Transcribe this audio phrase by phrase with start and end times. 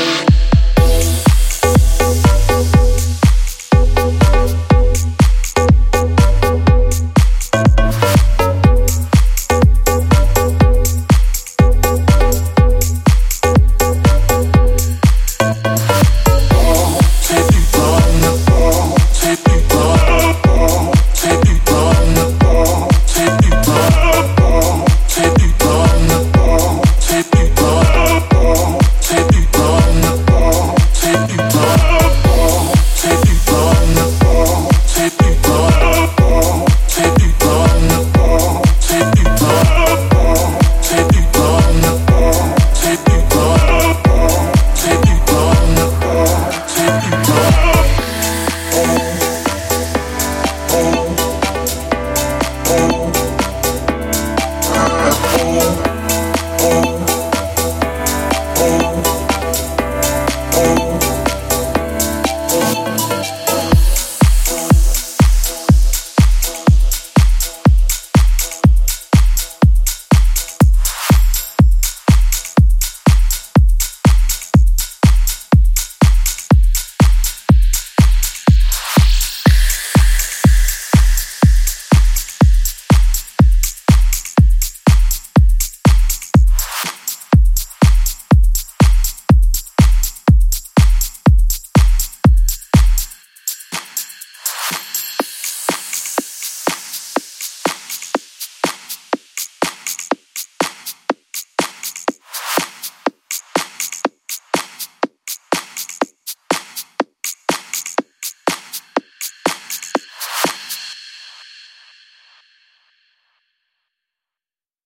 [0.00, 0.39] you